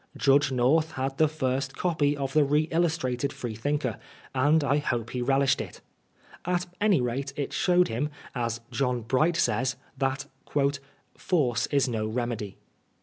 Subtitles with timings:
[0.17, 3.99] Jndge North had the first copy of the re illnstiated Freethinker^
[4.33, 5.81] and I hope he velidied it.
[6.43, 10.25] At any rate, it showed him, as John Bright 8ay8» that"
[11.17, 12.57] force is no remedy."